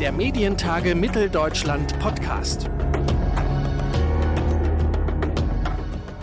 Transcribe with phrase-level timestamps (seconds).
[0.00, 2.68] Der Medientage Mitteldeutschland Podcast.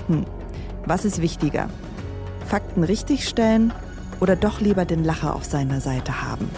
[0.07, 0.25] Hm.
[0.85, 1.69] Was ist wichtiger?
[2.45, 3.73] Fakten richtigstellen
[4.19, 6.49] oder doch lieber den Lacher auf seiner Seite haben?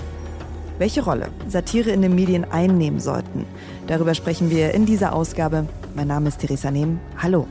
[0.80, 3.45] Welche Rolle Satire in den Medien einnehmen sollten,
[3.86, 5.68] darüber sprechen wir in dieser Ausgabe.
[5.93, 7.00] Mein Name ist Theresa Nehm.
[7.21, 7.48] Hallo.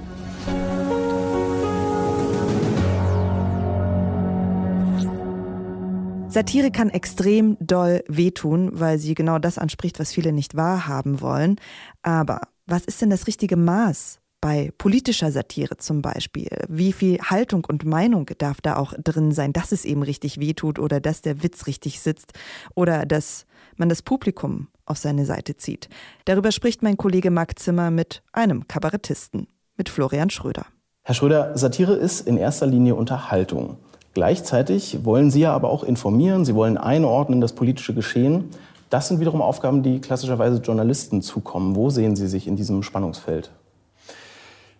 [6.32, 11.56] Satire kann extrem doll wehtun, weil sie genau das anspricht, was viele nicht wahrhaben wollen.
[12.00, 16.48] Aber was ist denn das richtige Maß bei politischer Satire zum Beispiel?
[16.70, 20.78] Wie viel Haltung und Meinung darf da auch drin sein, dass es eben richtig wehtut
[20.78, 22.32] oder dass der Witz richtig sitzt
[22.74, 23.44] oder dass
[23.76, 25.90] man das Publikum auf seine Seite zieht?
[26.24, 30.64] Darüber spricht mein Kollege Marc Zimmer mit einem Kabarettisten, mit Florian Schröder.
[31.02, 33.76] Herr Schröder, Satire ist in erster Linie Unterhaltung.
[34.14, 38.50] Gleichzeitig wollen Sie ja aber auch informieren, Sie wollen einordnen das politische Geschehen.
[38.90, 41.76] Das sind wiederum Aufgaben, die klassischerweise Journalisten zukommen.
[41.76, 43.50] Wo sehen Sie sich in diesem Spannungsfeld?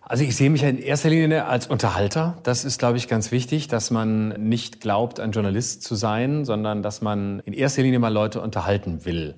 [0.01, 2.37] Also ich sehe mich in erster Linie als Unterhalter.
[2.43, 6.83] Das ist, glaube ich, ganz wichtig, dass man nicht glaubt, ein Journalist zu sein, sondern
[6.83, 9.35] dass man in erster Linie mal Leute unterhalten will.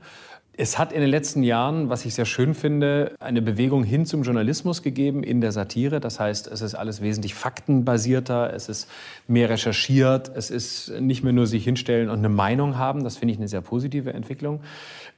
[0.58, 4.24] Es hat in den letzten Jahren, was ich sehr schön finde, eine Bewegung hin zum
[4.24, 6.00] Journalismus gegeben in der Satire.
[6.00, 8.90] Das heißt, es ist alles wesentlich faktenbasierter, es ist
[9.28, 13.04] mehr recherchiert, es ist nicht mehr nur sich hinstellen und eine Meinung haben.
[13.04, 14.62] Das finde ich eine sehr positive Entwicklung.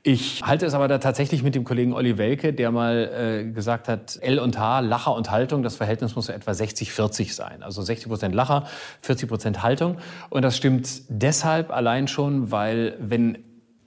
[0.01, 3.87] Ich halte es aber da tatsächlich mit dem Kollegen Olli Welke, der mal äh, gesagt
[3.87, 7.61] hat, L und H, Lacher und Haltung, das Verhältnis muss so etwa 60-40 sein.
[7.61, 8.65] Also 60 Prozent Lacher,
[9.01, 9.97] 40 Prozent Haltung.
[10.29, 13.37] Und das stimmt deshalb allein schon, weil wenn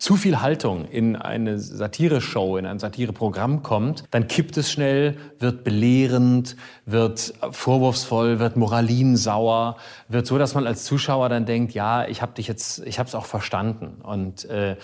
[0.00, 5.62] zu viel Haltung in eine Satire-Show, in ein Satire-Programm kommt, dann kippt es schnell, wird
[5.62, 6.56] belehrend,
[6.86, 9.76] wird vorwurfsvoll, wird moralinsauer,
[10.08, 13.08] wird so, dass man als Zuschauer dann denkt, ja, ich habe dich jetzt, ich habe
[13.08, 13.98] es auch verstanden.
[14.02, 14.76] Und äh,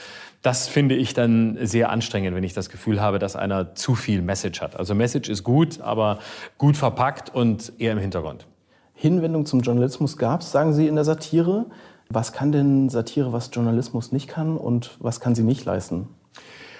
[0.43, 4.21] das finde ich dann sehr anstrengend, wenn ich das Gefühl habe, dass einer zu viel
[4.21, 4.79] Message hat.
[4.79, 6.19] Also Message ist gut, aber
[6.59, 8.47] gut verpackt und eher im Hintergrund.
[8.93, 11.65] Hinwendung zum Journalismus gab es, sagen Sie in der Satire.
[12.09, 16.09] Was kann denn Satire, was Journalismus nicht kann und was kann sie nicht leisten?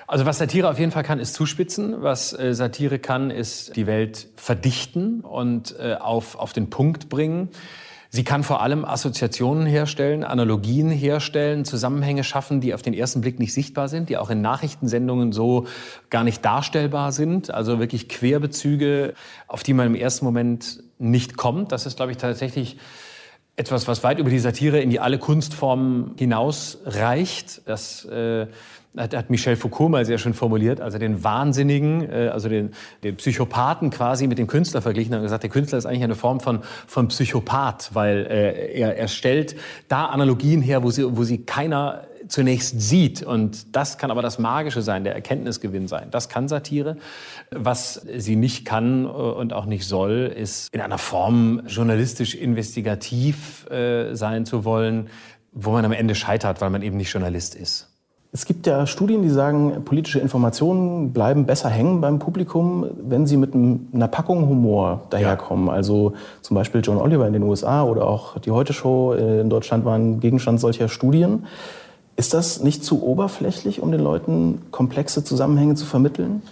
[0.07, 2.03] Also was Satire auf jeden Fall kann, ist zuspitzen.
[2.03, 7.49] Was äh, Satire kann, ist die Welt verdichten und äh, auf, auf den Punkt bringen.
[8.09, 13.41] Sie kann vor allem Assoziationen herstellen, Analogien herstellen, Zusammenhänge schaffen, die auf den ersten Blick
[13.41, 15.67] nicht sichtbar sind, die auch in Nachrichtensendungen so
[16.09, 17.51] gar nicht darstellbar sind.
[17.51, 19.15] Also wirklich Querbezüge,
[19.49, 21.73] auf die man im ersten Moment nicht kommt.
[21.73, 22.79] Das ist, glaube ich, tatsächlich
[23.57, 27.63] etwas, was weit über die Satire in die alle Kunstformen hinausreicht.
[27.67, 28.47] Das äh,
[28.97, 32.71] hat, hat Michel Foucault mal sehr schön formuliert, also den Wahnsinnigen, äh, also den,
[33.03, 36.41] den Psychopathen quasi mit dem Künstler verglichen hat gesagt, der Künstler ist eigentlich eine Form
[36.41, 39.57] von, von Psychopath, weil äh, er, er stellt
[39.89, 43.23] da Analogien her, wo sie, wo sie keiner zunächst sieht.
[43.23, 46.09] Und das kann aber das Magische sein, der Erkenntnisgewinn sein.
[46.11, 46.97] Das kann Satire.
[47.51, 53.69] Was sie nicht kann äh, und auch nicht soll, ist in einer Form journalistisch investigativ
[53.71, 55.09] äh, sein zu wollen,
[55.53, 57.89] wo man am Ende scheitert, weil man eben nicht Journalist ist.
[58.33, 63.37] Es gibt ja Studien, die sagen, politische Informationen bleiben besser hängen beim Publikum, wenn sie
[63.37, 65.69] mit einer Packung Humor daherkommen.
[65.69, 65.73] Ja.
[65.73, 69.85] Also zum Beispiel John Oliver in den USA oder auch die Heute Show in Deutschland
[69.85, 71.47] waren Gegenstand solcher Studien.
[72.17, 76.43] Ist das nicht zu oberflächlich, um den Leuten komplexe Zusammenhänge zu vermitteln?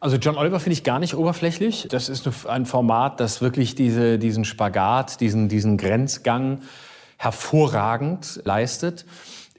[0.00, 1.88] Also John Oliver finde ich gar nicht oberflächlich.
[1.90, 6.58] Das ist ein Format, das wirklich diese, diesen Spagat, diesen, diesen Grenzgang
[7.16, 9.06] hervorragend leistet.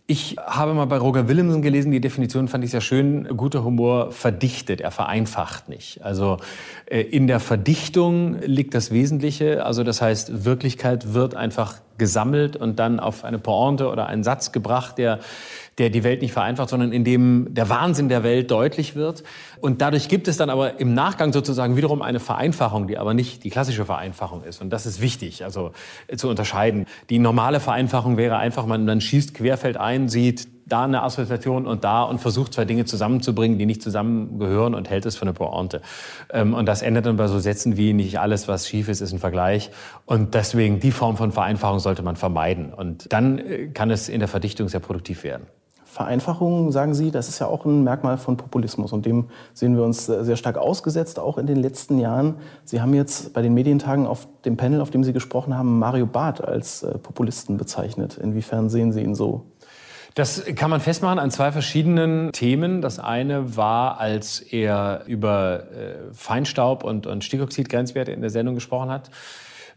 [0.07, 4.11] Ich habe mal bei Roger Willemsen gelesen, die Definition fand ich sehr schön, guter Humor
[4.11, 6.03] verdichtet, er vereinfacht nicht.
[6.03, 6.37] Also
[6.85, 12.79] äh, in der Verdichtung liegt das Wesentliche, also das heißt, Wirklichkeit wird einfach gesammelt und
[12.79, 15.19] dann auf eine Pointe oder einen Satz gebracht, der
[15.77, 19.23] der die Welt nicht vereinfacht, sondern in dem der Wahnsinn der Welt deutlich wird.
[19.59, 23.43] Und dadurch gibt es dann aber im Nachgang sozusagen wiederum eine Vereinfachung, die aber nicht
[23.43, 24.61] die klassische Vereinfachung ist.
[24.61, 25.71] Und das ist wichtig, also
[26.07, 26.85] äh, zu unterscheiden.
[27.09, 31.83] Die normale Vereinfachung wäre einfach, man, man schießt querfeld ein, sieht da eine Assoziation und
[31.83, 35.81] da und versucht zwei Dinge zusammenzubringen, die nicht zusammengehören und hält es für eine Pointe.
[36.31, 39.13] Ähm, und das endet dann bei so Sätzen wie nicht alles, was schief ist, ist
[39.13, 39.71] ein Vergleich.
[40.05, 42.73] Und deswegen die Form von Vereinfachung sollte man vermeiden.
[42.73, 45.47] Und dann äh, kann es in der Verdichtung sehr produktiv werden.
[45.95, 49.83] Vereinfachung, sagen Sie, das ist ja auch ein Merkmal von Populismus und dem sehen wir
[49.85, 52.35] uns sehr stark ausgesetzt, auch in den letzten Jahren.
[52.65, 56.05] Sie haben jetzt bei den Medientagen auf dem Panel, auf dem Sie gesprochen haben, Mario
[56.05, 58.17] Barth als äh, Populisten bezeichnet.
[58.17, 59.45] Inwiefern sehen Sie ihn so?
[60.15, 62.81] Das kann man festmachen an zwei verschiedenen Themen.
[62.81, 68.89] Das eine war, als er über äh, Feinstaub und, und Stickoxidgrenzwerte in der Sendung gesprochen
[68.89, 69.11] hat.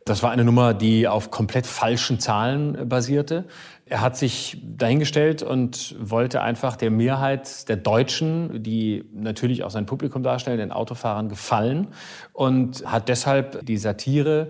[0.04, 3.46] Das war eine Nummer, die auf komplett falschen Zahlen basierte.
[3.84, 9.86] Er hat sich dahingestellt und wollte einfach der Mehrheit der Deutschen, die natürlich auch sein
[9.86, 11.88] Publikum darstellen, den Autofahrern gefallen
[12.32, 14.48] und hat deshalb die Satire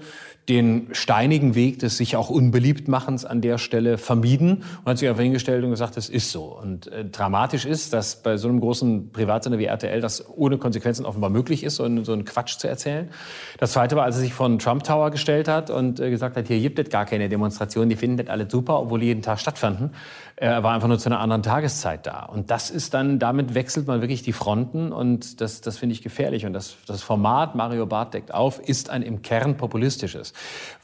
[0.49, 5.09] den steinigen Weg des sich auch unbeliebt machens an der Stelle vermieden und hat sich
[5.09, 6.59] einfach hingestellt und gesagt, es ist so.
[6.59, 11.05] Und äh, dramatisch ist, dass bei so einem großen Privatsender wie RTL das ohne Konsequenzen
[11.05, 13.11] offenbar möglich ist, so, einen, so einen Quatsch zu erzählen.
[13.59, 16.49] Das Zweite war, als er sich von Trump Tower gestellt hat und äh, gesagt hat,
[16.49, 19.41] hier gibt es gar keine Demonstrationen, die finden das alle super, obwohl die jeden Tag
[19.41, 19.91] stattfanden.
[20.41, 22.23] Er war einfach nur zu einer anderen Tageszeit da.
[22.23, 26.03] Und das ist dann, damit wechselt man wirklich die Fronten und das, das finde ich
[26.03, 26.47] gefährlich.
[26.47, 30.35] Und das, das Format Mario Barth deckt auf, ist ein im Kern populistisches,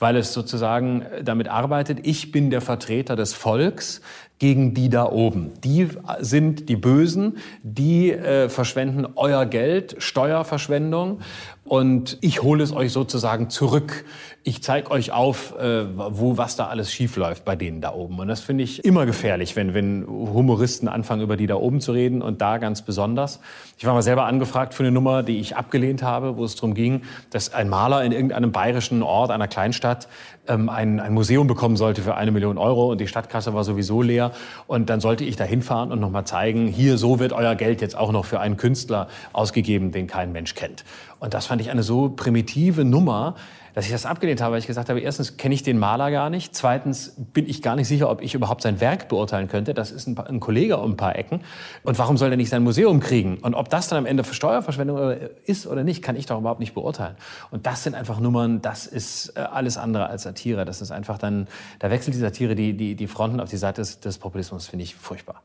[0.00, 4.00] weil es sozusagen damit arbeitet, ich bin der Vertreter des Volks,
[4.44, 5.52] gegen die da oben.
[5.64, 5.88] Die
[6.20, 11.20] sind die Bösen, die äh, verschwenden euer Geld, Steuerverschwendung
[11.64, 14.04] und ich hole es euch sozusagen zurück.
[14.42, 18.18] Ich zeige euch auf, äh, wo was da alles schief läuft bei denen da oben.
[18.18, 21.92] Und das finde ich immer gefährlich, wenn, wenn Humoristen anfangen, über die da oben zu
[21.92, 23.40] reden und da ganz besonders.
[23.78, 26.74] Ich war mal selber angefragt für eine Nummer, die ich abgelehnt habe, wo es darum
[26.74, 27.00] ging,
[27.30, 30.08] dass ein Maler in irgendeinem bayerischen Ort, einer Kleinstadt,
[30.46, 34.02] ähm, ein, ein Museum bekommen sollte für eine Million Euro und die Stadtkasse war sowieso
[34.02, 34.32] leer.
[34.66, 37.96] Und dann sollte ich da hinfahren und nochmal zeigen, hier, so wird euer Geld jetzt
[37.96, 40.84] auch noch für einen Künstler ausgegeben, den kein Mensch kennt.
[41.20, 43.34] Und das fand ich eine so primitive Nummer,
[43.74, 46.30] dass ich das abgelehnt habe, weil ich gesagt habe, erstens kenne ich den Maler gar
[46.30, 49.74] nicht, zweitens bin ich gar nicht sicher, ob ich überhaupt sein Werk beurteilen könnte.
[49.74, 51.40] Das ist ein, ein Kollege um ein paar Ecken.
[51.82, 53.38] Und warum soll er nicht sein Museum kriegen?
[53.38, 56.60] Und ob das dann am Ende für Steuerverschwendung ist oder nicht, kann ich doch überhaupt
[56.60, 57.16] nicht beurteilen.
[57.50, 60.64] Und das sind einfach Nummern, das ist äh, alles andere als Satire.
[60.64, 61.48] Das ist einfach dann,
[61.80, 64.84] da wechselt die Satire die, die, die Fronten auf die Seite des, des Populismus, finde
[64.84, 65.42] ich furchtbar.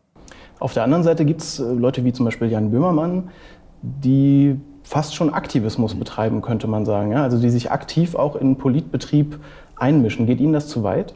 [0.59, 3.31] Auf der anderen Seite gibt es äh, Leute wie zum Beispiel Jan Böhmermann,
[3.81, 4.59] die
[4.89, 7.11] fast schon Aktivismus betreiben, könnte man sagen.
[7.11, 7.21] Ja?
[7.21, 9.39] Also die sich aktiv auch in Politbetrieb
[9.75, 10.25] einmischen.
[10.25, 11.13] Geht Ihnen das zu weit?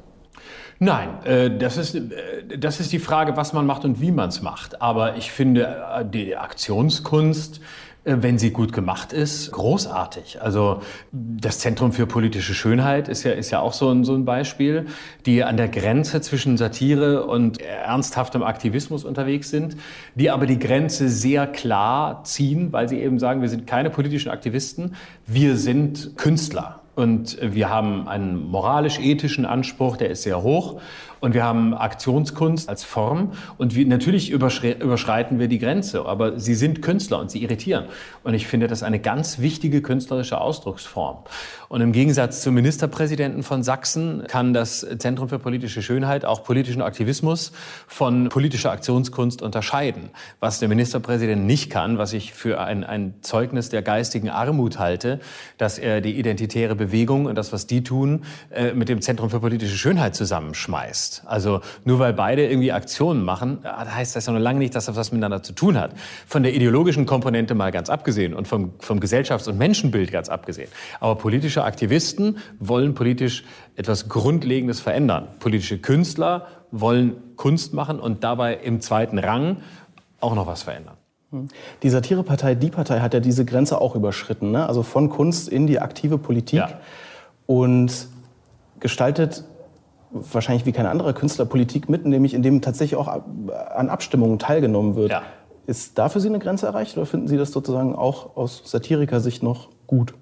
[0.78, 4.30] Nein, äh, das, ist, äh, das ist die Frage, was man macht und wie man
[4.30, 4.80] es macht.
[4.80, 7.62] Aber ich finde, äh, die Aktionskunst
[8.06, 10.42] wenn sie gut gemacht ist, großartig.
[10.42, 14.26] Also das Zentrum für politische Schönheit ist ja, ist ja auch so ein, so ein
[14.26, 14.88] Beispiel,
[15.26, 19.78] die an der Grenze zwischen Satire und ernsthaftem Aktivismus unterwegs sind,
[20.16, 24.30] die aber die Grenze sehr klar ziehen, weil sie eben sagen, wir sind keine politischen
[24.30, 24.96] Aktivisten,
[25.26, 26.82] wir sind Künstler.
[26.96, 30.80] Und wir haben einen moralisch-ethischen Anspruch, der ist sehr hoch.
[31.24, 33.32] Und wir haben Aktionskunst als Form.
[33.58, 36.06] Und wir, natürlich überschreiten wir die Grenze.
[36.06, 37.86] Aber sie sind Künstler und sie irritieren.
[38.24, 41.20] Und ich finde das eine ganz wichtige künstlerische Ausdrucksform.
[41.70, 46.82] Und im Gegensatz zum Ministerpräsidenten von Sachsen kann das Zentrum für politische Schönheit auch politischen
[46.82, 47.54] Aktivismus
[47.88, 50.10] von politischer Aktionskunst unterscheiden.
[50.42, 55.22] Was der Ministerpräsident nicht kann, was ich für ein, ein Zeugnis der geistigen Armut halte,
[55.58, 59.40] dass er die identitäre Bewegung und das, was die tun, äh, mit dem Zentrum für
[59.40, 61.28] politische Schönheit zusammenschmeißt ist.
[61.28, 64.86] Also nur weil beide irgendwie Aktionen machen, äh, heißt das ja noch lange nicht, dass
[64.86, 65.92] das was miteinander zu tun hat.
[66.28, 70.70] Von der ideologischen Komponente mal ganz abgesehen und vom, vom Gesellschafts- und Menschenbild ganz abgesehen.
[71.00, 73.44] Aber politische Aktivisten wollen politisch
[73.76, 75.28] etwas Grundlegendes verändern.
[75.40, 79.58] Politische Künstler wollen Kunst machen und dabei im zweiten Rang
[80.20, 80.98] auch noch was verändern.
[81.32, 81.48] Hm.
[81.82, 84.68] Die Satirepartei Die Partei hat ja diese Grenze auch überschritten, ne?
[84.68, 86.80] also von Kunst in die aktive Politik ja.
[87.46, 88.08] und
[88.80, 89.44] gestaltet
[90.14, 95.12] wahrscheinlich wie kein anderer Künstler Politik mit, nämlich indem tatsächlich auch an Abstimmungen teilgenommen wird.
[95.12, 95.24] Ja.
[95.66, 99.44] Ist da für Sie eine Grenze erreicht oder finden Sie das sozusagen auch aus Satiriker-Sicht
[99.44, 100.14] noch gut?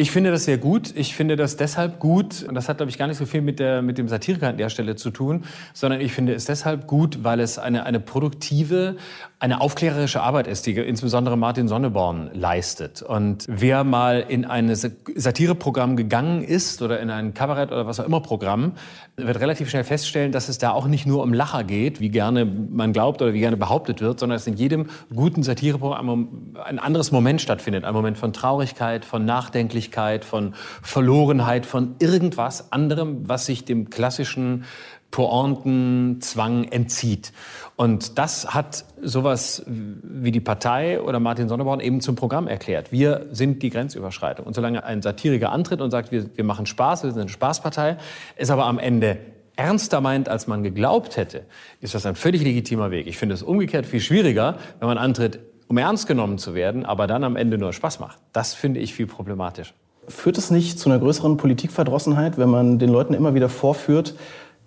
[0.00, 0.92] Ich finde das sehr gut.
[0.94, 3.58] Ich finde das deshalb gut, und das hat, glaube ich, gar nicht so viel mit,
[3.58, 5.42] der, mit dem Satiriker an der Stelle zu tun,
[5.74, 8.94] sondern ich finde es deshalb gut, weil es eine, eine produktive,
[9.40, 13.02] eine aufklärerische Arbeit ist, die insbesondere Martin Sonneborn leistet.
[13.02, 18.06] Und wer mal in ein Satireprogramm gegangen ist oder in ein Kabarett oder was auch
[18.06, 18.74] immer Programm,
[19.16, 22.44] wird relativ schnell feststellen, dass es da auch nicht nur um Lacher geht, wie gerne
[22.44, 27.10] man glaubt oder wie gerne behauptet wird, sondern dass in jedem guten Satireprogramm ein anderes
[27.10, 27.84] Moment stattfindet.
[27.84, 29.87] Ein Moment von Traurigkeit, von Nachdenklichkeit,
[30.24, 34.64] von Verlorenheit, von irgendwas anderem, was sich dem klassischen
[35.10, 37.32] Pointenzwang entzieht.
[37.76, 42.92] Und das hat sowas wie die Partei oder Martin Sonneborn eben zum Programm erklärt.
[42.92, 44.46] Wir sind die Grenzüberschreitung.
[44.46, 47.96] Und solange ein Satiriker antritt und sagt, wir, wir machen Spaß, wir sind eine Spaßpartei,
[48.36, 49.18] ist aber am Ende
[49.56, 51.44] ernster meint, als man geglaubt hätte,
[51.80, 53.06] ist das ein völlig legitimer Weg.
[53.06, 57.06] Ich finde es umgekehrt viel schwieriger, wenn man antritt, um ernst genommen zu werden, aber
[57.06, 58.18] dann am Ende nur Spaß macht.
[58.32, 59.74] Das finde ich viel problematisch.
[60.08, 64.14] Führt es nicht zu einer größeren Politikverdrossenheit, wenn man den Leuten immer wieder vorführt,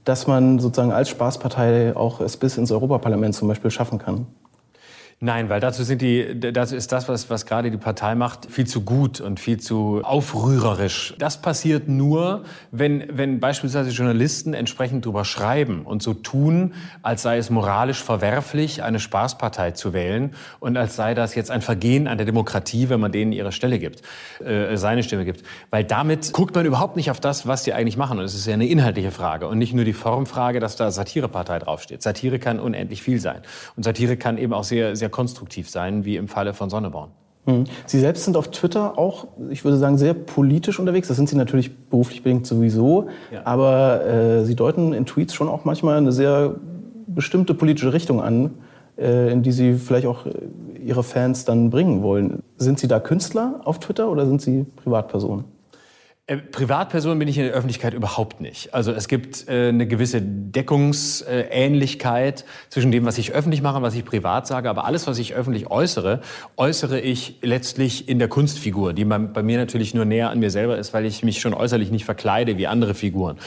[0.04, 4.28] dass man sozusagen als Spaßpartei auch es bis ins Europaparlament zum Beispiel schaffen kann?
[5.24, 8.66] Nein, weil dazu sind die, dazu ist das, was, was gerade die Partei macht, viel
[8.66, 11.14] zu gut und viel zu aufrührerisch.
[11.20, 16.74] Das passiert nur, wenn, wenn beispielsweise Journalisten entsprechend drüber schreiben und so tun,
[17.04, 21.62] als sei es moralisch verwerflich, eine Spaßpartei zu wählen und als sei das jetzt ein
[21.62, 24.02] Vergehen an der Demokratie, wenn man denen ihre Stelle gibt,
[24.44, 25.44] äh, seine Stimme gibt.
[25.70, 28.18] Weil damit guckt man überhaupt nicht auf das, was die eigentlich machen.
[28.18, 31.60] Und es ist ja eine inhaltliche Frage und nicht nur die Formfrage, dass da Satirepartei
[31.60, 32.02] draufsteht.
[32.02, 33.44] Satire kann unendlich viel sein.
[33.76, 37.12] Und Satire kann eben auch sehr, sehr konstruktiv sein, wie im Falle von Sonneborn.
[37.46, 37.64] Hm.
[37.88, 41.08] Sie selbst sind auf Twitter auch, ich würde sagen, sehr politisch unterwegs.
[41.08, 43.08] Das sind Sie natürlich beruflich bedingt sowieso.
[43.32, 43.42] Ja.
[43.46, 46.56] Aber äh, Sie deuten in Tweets schon auch manchmal eine sehr
[47.08, 48.52] bestimmte politische Richtung an,
[48.98, 50.32] äh, in die Sie vielleicht auch äh,
[50.84, 52.44] Ihre Fans dann bringen wollen.
[52.58, 55.44] Sind Sie da Künstler auf Twitter oder sind Sie Privatperson?
[56.28, 58.76] Äh, Privatperson bin ich in der Öffentlichkeit überhaupt nicht.
[58.76, 63.96] Also es gibt äh, eine gewisse Deckungsähnlichkeit zwischen dem, was ich öffentlich mache und was
[63.96, 64.70] ich privat sage.
[64.70, 66.22] Aber alles, was ich öffentlich äußere,
[66.58, 70.78] äußere ich letztlich in der Kunstfigur, die bei mir natürlich nur näher an mir selber
[70.78, 73.40] ist, weil ich mich schon äußerlich nicht verkleide wie andere Figuren.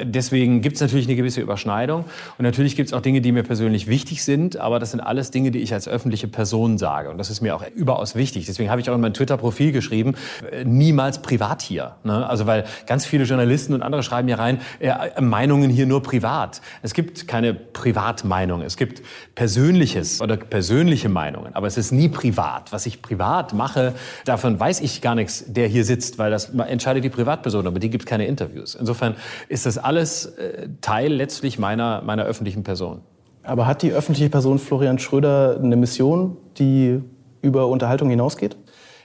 [0.00, 2.04] Deswegen gibt es natürlich eine gewisse Überschneidung.
[2.36, 4.58] Und natürlich gibt es auch Dinge, die mir persönlich wichtig sind.
[4.58, 7.08] Aber das sind alles Dinge, die ich als öffentliche Person sage.
[7.10, 8.44] Und das ist mir auch überaus wichtig.
[8.46, 10.14] Deswegen habe ich auch in mein Twitter-Profil geschrieben,
[10.50, 11.96] äh, niemals privat hier.
[12.04, 12.17] Ne?
[12.22, 16.60] Also weil ganz viele Journalisten und andere schreiben ja rein, äh, Meinungen hier nur privat.
[16.82, 18.62] Es gibt keine Privatmeinung.
[18.62, 19.02] Es gibt
[19.34, 21.54] Persönliches oder persönliche Meinungen.
[21.54, 22.72] Aber es ist nie privat.
[22.72, 23.94] Was ich privat mache,
[24.24, 27.66] davon weiß ich gar nichts, der hier sitzt, weil das entscheidet die Privatperson.
[27.66, 28.74] Aber die gibt keine Interviews.
[28.74, 29.14] Insofern
[29.48, 33.02] ist das alles äh, Teil letztlich meiner, meiner öffentlichen Person.
[33.42, 37.00] Aber hat die öffentliche Person Florian Schröder eine Mission, die
[37.40, 38.56] über Unterhaltung hinausgeht?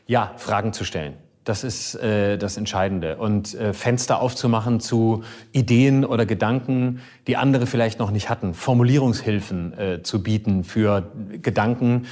[0.05, 1.13] Ja, Fragen zu stellen.
[1.43, 3.17] Das ist äh, das Entscheidende.
[3.17, 8.53] Und äh, Fenster aufzumachen zu Ideen oder Gedanken, die andere vielleicht noch nicht hatten.
[8.53, 12.05] Formulierungshilfen äh, zu bieten für Gedanken,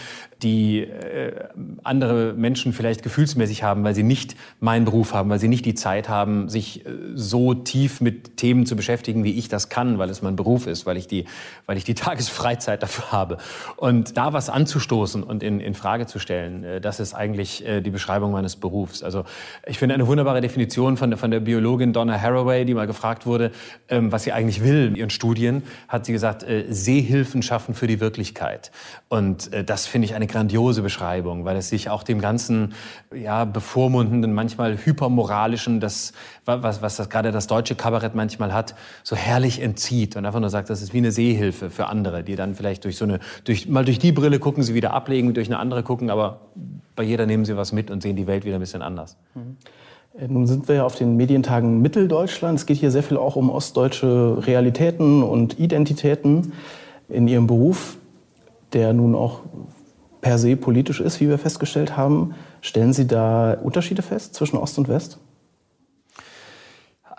[0.44, 1.34] die äh,
[1.84, 5.76] andere Menschen vielleicht gefühlsmäßig haben, weil sie nicht meinen Beruf haben, weil sie nicht die
[5.76, 10.10] Zeit haben, sich äh, so tief mit Themen zu beschäftigen, wie ich das kann, weil
[10.10, 11.26] es mein Beruf ist, weil ich die,
[11.66, 13.38] weil ich die Tagesfreizeit dafür habe.
[13.78, 17.82] Und da was anzustoßen und in, in Frage zu stellen, äh, das ist eigentlich äh,
[17.82, 19.04] die Beschreibung meines Berufs.
[19.04, 19.26] Also
[19.66, 23.52] ich finde eine wunderbare Definition von, von der Biologin Donna Haraway, die mal gefragt wurde,
[23.90, 27.88] ähm, was sie eigentlich will in ihren Studien, hat sie gesagt, äh, Sehhilfen schaffen für
[27.88, 28.72] die Wirklichkeit.
[29.08, 32.74] Und äh, das finde ich eine grandiose Beschreibung, weil es sich auch dem ganzen
[33.14, 36.14] ja, bevormundenden, manchmal hypermoralischen, das,
[36.46, 40.50] was, was das, gerade das deutsche Kabarett manchmal hat, so herrlich entzieht und einfach nur
[40.50, 43.68] sagt, das ist wie eine Sehhilfe für andere, die dann vielleicht durch so eine, durch,
[43.68, 46.42] mal durch die Brille gucken, sie wieder ablegen, durch eine andere gucken, aber
[46.96, 49.18] bei jeder nehmen sie was mit und sehen die Welt wieder ein bisschen anders.
[49.36, 49.58] Mhm.
[50.28, 52.60] Nun sind wir ja auf den Medientagen Mitteldeutschland.
[52.60, 56.52] Es geht hier sehr viel auch um ostdeutsche Realitäten und Identitäten
[57.08, 57.98] in Ihrem Beruf,
[58.74, 59.42] der nun auch
[60.22, 62.36] per se politisch ist, wie wir festgestellt haben.
[62.62, 65.20] Stellen Sie da Unterschiede fest zwischen Ost und West?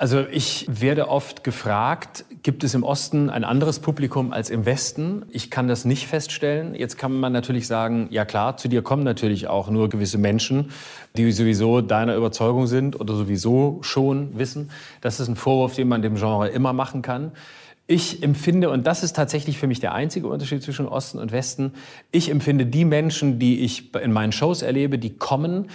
[0.03, 5.27] Also ich werde oft gefragt, gibt es im Osten ein anderes Publikum als im Westen?
[5.31, 6.75] Ich kann das nicht feststellen.
[6.75, 10.73] Jetzt kann man natürlich sagen, ja klar, zu dir kommen natürlich auch nur gewisse Menschen,
[11.17, 14.71] die sowieso deiner Überzeugung sind oder sowieso schon wissen.
[15.03, 17.31] Das ist ein Vorwurf, den man dem Genre immer machen kann.
[17.93, 21.75] Ich empfinde, und das ist tatsächlich für mich der einzige Unterschied zwischen Osten und Westen,
[22.11, 25.69] ich empfinde die Menschen, die ich in meinen Shows erlebe, die kommen,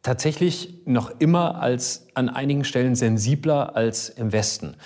[0.00, 4.76] tatsächlich noch immer als an einigen Stellen sensibler als im Westen.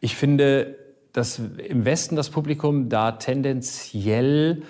[0.00, 0.76] Ich finde,
[1.12, 4.62] dass im Westen das Publikum da tendenziell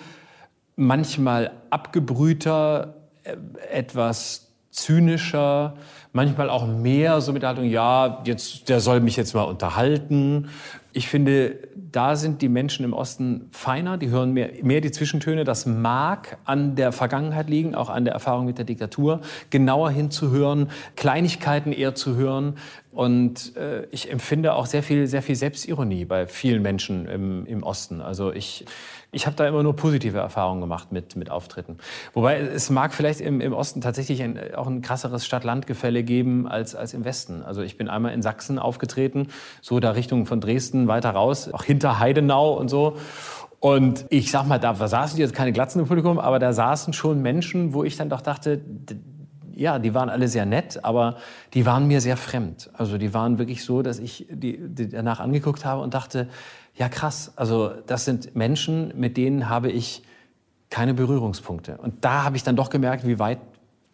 [0.75, 3.37] manchmal abgebrühter, äh,
[3.71, 5.77] etwas zynischer,
[6.13, 10.49] manchmal auch mehr so mit der Haltung, ja, jetzt, der soll mich jetzt mal unterhalten.
[10.93, 11.57] Ich finde,
[11.93, 15.45] da sind die Menschen im Osten feiner, die hören mehr, mehr die Zwischentöne.
[15.45, 20.71] Das mag an der Vergangenheit liegen, auch an der Erfahrung mit der Diktatur, genauer hinzuhören,
[20.97, 22.57] Kleinigkeiten eher zu hören.
[22.93, 27.63] Und äh, ich empfinde auch sehr viel, sehr viel Selbstironie bei vielen Menschen im, im
[27.63, 28.01] Osten.
[28.01, 28.65] Also ich,
[29.13, 31.79] ich habe da immer nur positive Erfahrungen gemacht mit, mit Auftritten.
[32.15, 36.75] Wobei es mag vielleicht im, im Osten tatsächlich ein, auch ein krasseres Stadt-Land-Gefälle geben als,
[36.75, 37.43] als im Westen.
[37.43, 39.29] Also ich bin einmal in Sachsen aufgetreten,
[39.61, 42.97] so da Richtung von Dresden weiter raus, auch hinter Heidenau und so.
[43.61, 47.21] Und ich sag mal, da saßen jetzt keine Glatzen im Publikum, aber da saßen schon
[47.21, 48.63] Menschen, wo ich dann doch dachte,
[49.55, 51.17] ja, die waren alle sehr nett, aber
[51.53, 52.71] die waren mir sehr fremd.
[52.73, 56.29] Also die waren wirklich so, dass ich die, die danach angeguckt habe und dachte,
[56.75, 60.03] ja krass, also das sind Menschen, mit denen habe ich
[60.71, 61.77] keine Berührungspunkte.
[61.77, 63.41] Und da habe ich dann doch gemerkt, wie weit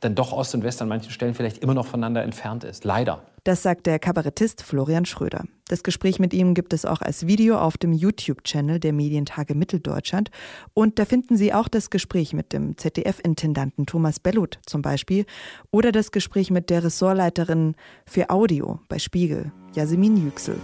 [0.01, 2.85] dann doch Ost und West an manchen Stellen vielleicht immer noch voneinander entfernt ist.
[2.85, 3.23] Leider.
[3.45, 5.45] Das sagt der Kabarettist Florian Schröder.
[5.69, 10.31] Das Gespräch mit ihm gibt es auch als Video auf dem YouTube-Channel der Medientage Mitteldeutschland.
[10.75, 15.27] Und da finden Sie auch das Gespräch mit dem ZDF-Intendanten Thomas Bellut zum Beispiel
[15.71, 20.59] oder das Gespräch mit der Ressortleiterin für Audio bei Spiegel, Jasmin Yüksel.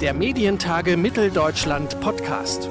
[0.00, 2.68] Der Medientage Mitteldeutschland Podcast.